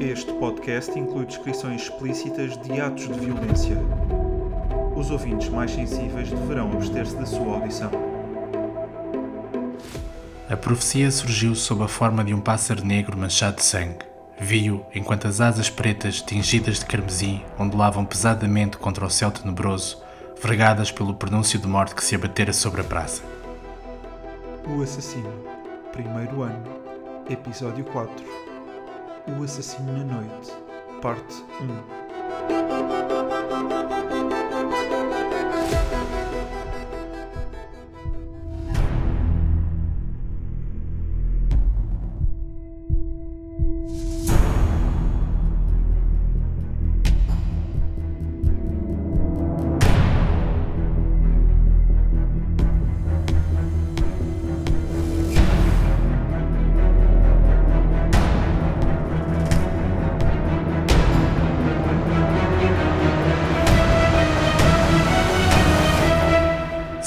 [0.00, 3.76] Este podcast inclui descrições explícitas de atos de violência.
[4.96, 7.90] Os ouvintes mais sensíveis deverão abster-se da sua audição.
[10.50, 14.04] A profecia surgiu sob a forma de um pássaro negro manchado de sangue.
[14.38, 20.02] Vi-o enquanto as asas pretas, tingidas de carmesim, ondulavam pesadamente contra o céu tenebroso,
[20.42, 23.22] vergadas pelo pronúncio de morte que se abatera sobre a praça.
[24.66, 25.32] O Assassino,
[25.92, 26.64] primeiro ano,
[27.30, 28.53] episódio 4.
[29.26, 30.52] O Assassino na Noite,
[31.00, 31.94] parte 1.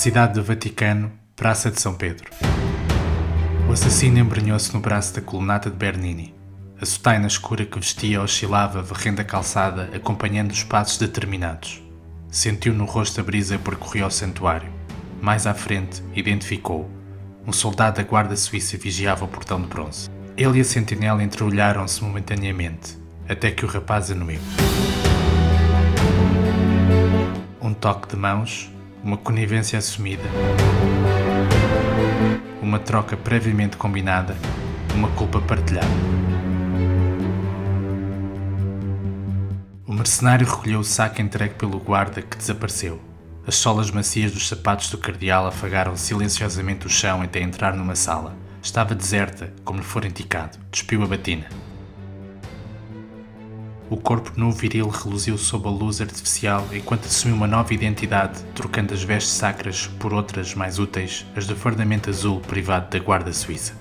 [0.00, 2.30] Cidade do Vaticano, Praça de São Pedro.
[3.68, 6.34] O assassino embrenhou-se no braço da colunata de Bernini.
[6.80, 11.82] A sotaina escura que vestia oscilava varrendo a calçada, acompanhando os passos determinados.
[12.30, 14.72] Sentiu no rosto a brisa e percorreu o santuário.
[15.20, 16.90] Mais à frente, identificou.
[17.46, 20.08] Um soldado da guarda suíça vigiava o portão de bronze.
[20.34, 22.96] Ele e a sentinela entreolharam-se momentaneamente,
[23.28, 24.40] até que o rapaz anuiu.
[27.60, 28.70] Um toque de mãos,
[29.02, 30.22] uma conivência assumida,
[32.60, 34.36] uma troca previamente combinada,
[34.94, 35.86] uma culpa partilhada.
[39.86, 43.00] O mercenário recolheu o saco entregue pelo guarda que desapareceu.
[43.46, 48.36] As solas macias dos sapatos do cardeal afagaram silenciosamente o chão até entrar numa sala.
[48.62, 50.58] Estava deserta, como lhe fora indicado.
[50.70, 51.46] Despiu a batina.
[53.90, 58.94] O corpo nu viril reluziu sob a luz artificial enquanto assumiu uma nova identidade, trocando
[58.94, 63.74] as vestes sacras por outras mais úteis, as do fardamento azul privado da guarda suíça.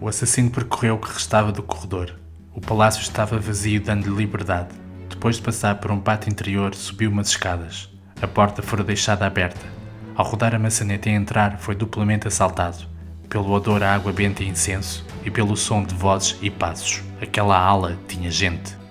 [0.00, 2.14] O assassino percorreu o que restava do corredor.
[2.54, 4.72] O palácio estava vazio, dando-lhe liberdade.
[5.10, 7.90] Depois de passar por um pátio interior, subiu umas escadas.
[8.20, 9.66] A porta fora deixada aberta.
[10.14, 12.86] Ao rodar a maçaneta e entrar, foi duplamente assaltado.
[13.28, 17.02] Pelo odor a água benta e incenso e pelo som de vozes e passos.
[17.20, 18.81] Aquela ala tinha gente.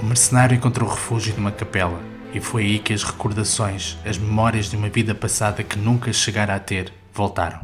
[0.00, 2.00] O mercenário encontrou refúgio numa capela,
[2.32, 6.54] e foi aí que as recordações, as memórias de uma vida passada que nunca chegara
[6.54, 7.60] a ter, voltaram.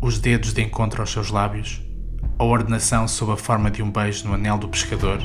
[0.00, 1.82] Os dedos de encontro aos seus lábios,
[2.38, 5.22] a ordenação sob a forma de um beijo no anel do pescador,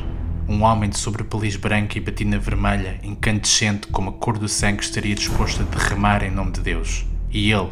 [0.50, 5.16] um homem de sobrepeliz branca e batina vermelha, incandescente como a cor do sangue estaria
[5.16, 7.06] disposto a derramar em nome de Deus.
[7.32, 7.72] E ele,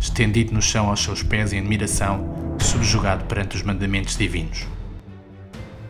[0.00, 4.64] estendido no chão aos seus pés em admiração, subjugado perante os mandamentos divinos.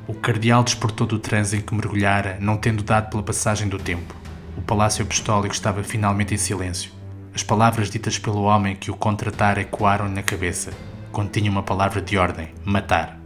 [0.09, 4.17] O cardeal despertou do transe em que mergulhara, não tendo dado pela passagem do tempo.
[4.57, 6.91] O palácio apostólico estava finalmente em silêncio.
[7.35, 10.71] As palavras ditas pelo homem que o contratara ecoaram na cabeça.
[11.13, 13.21] Continha uma palavra de ordem: matar.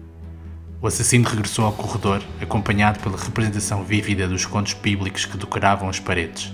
[0.80, 6.00] O assassino regressou ao corredor, acompanhado pela representação vívida dos contos bíblicos que decoravam as
[6.00, 6.52] paredes.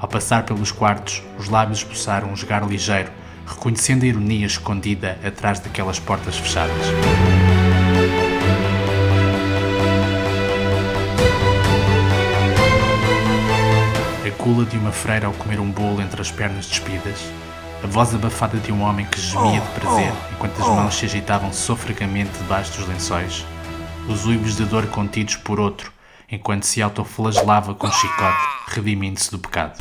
[0.00, 3.12] Ao passar pelos quartos, os lábios esboçaram um esgar ligeiro,
[3.46, 6.88] reconhecendo a ironia escondida atrás daquelas portas fechadas.
[14.48, 17.20] Gula de uma freira ao comer um bolo entre as pernas despidas,
[17.84, 21.52] a voz abafada de um homem que gemia de prazer enquanto as mãos se agitavam
[21.52, 23.44] sofregamente debaixo dos lençóis,
[24.08, 25.92] os uivos de dor contidos por outro
[26.32, 28.38] enquanto se autoflagelava com um chicote,
[28.68, 29.78] redimindo-se do pecado.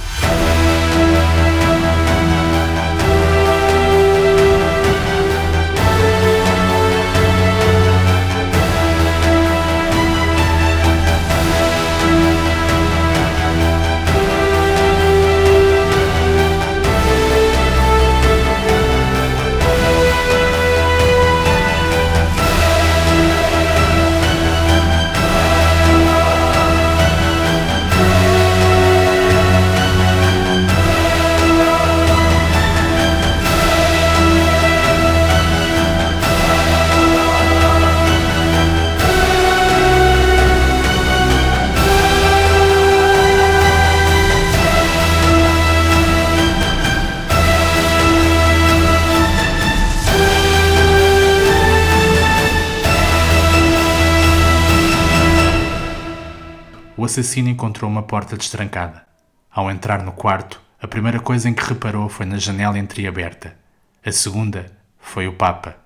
[57.08, 59.08] assassino encontrou uma porta destrancada.
[59.50, 63.58] Ao entrar no quarto, a primeira coisa em que reparou foi na janela entreaberta.
[64.06, 65.78] A segunda foi o Papa.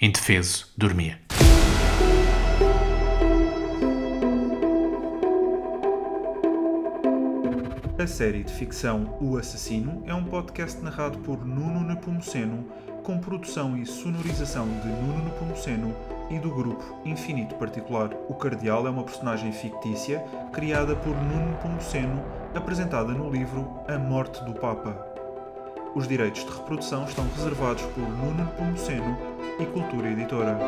[0.00, 1.20] Indefeso, dormia.
[7.98, 12.66] A série de ficção O Assassino é um podcast narrado por Nuno Nepomuceno,
[13.02, 15.94] com produção e sonorização de Nuno Nepomuceno
[16.30, 18.10] e do grupo Infinito Particular.
[18.28, 22.22] O Cardeal é uma personagem fictícia criada por Nuno Nepomuceno,
[22.54, 25.14] apresentada no livro A Morte do Papa.
[25.94, 29.16] Os direitos de reprodução estão reservados por Nuno Nepomuceno
[29.60, 30.58] e Cultura Editora.